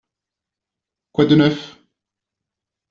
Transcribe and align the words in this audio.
Quoi 1.11 1.25
de 1.27 1.35
neuf? 1.35 1.77